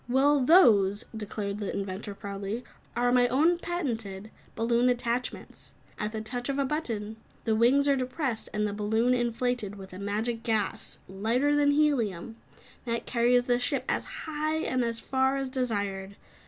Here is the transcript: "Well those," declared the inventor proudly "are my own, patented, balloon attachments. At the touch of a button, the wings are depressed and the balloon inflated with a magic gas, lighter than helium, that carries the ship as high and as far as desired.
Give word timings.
"Well 0.09 0.43
those," 0.43 1.05
declared 1.15 1.59
the 1.59 1.71
inventor 1.71 2.15
proudly 2.15 2.63
"are 2.95 3.11
my 3.11 3.27
own, 3.27 3.59
patented, 3.59 4.31
balloon 4.55 4.89
attachments. 4.89 5.73
At 5.99 6.11
the 6.11 6.21
touch 6.21 6.49
of 6.49 6.57
a 6.57 6.65
button, 6.65 7.17
the 7.43 7.53
wings 7.55 7.87
are 7.87 7.95
depressed 7.95 8.49
and 8.51 8.67
the 8.67 8.73
balloon 8.73 9.13
inflated 9.13 9.75
with 9.75 9.93
a 9.93 9.99
magic 9.99 10.41
gas, 10.41 10.97
lighter 11.07 11.55
than 11.55 11.69
helium, 11.69 12.35
that 12.85 13.05
carries 13.05 13.43
the 13.43 13.59
ship 13.59 13.85
as 13.87 14.05
high 14.25 14.55
and 14.61 14.83
as 14.83 14.99
far 14.99 15.35
as 15.37 15.49
desired. 15.49 16.15